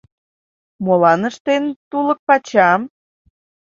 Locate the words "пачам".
2.27-2.81